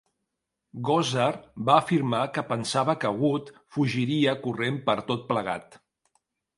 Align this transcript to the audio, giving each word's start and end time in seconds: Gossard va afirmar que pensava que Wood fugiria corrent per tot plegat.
Gossard 0.87 1.43
va 1.67 1.75
afirmar 1.83 2.23
que 2.39 2.45
pensava 2.53 2.97
que 3.05 3.13
Wood 3.21 3.55
fugiria 3.77 4.37
corrent 4.49 4.85
per 4.91 5.01
tot 5.15 5.33
plegat. 5.33 5.83